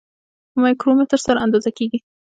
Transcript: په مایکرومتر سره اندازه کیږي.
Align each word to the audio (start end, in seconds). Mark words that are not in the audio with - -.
په 0.51 0.57
مایکرومتر 0.63 1.19
سره 1.25 1.43
اندازه 1.45 1.69
کیږي. 1.77 1.99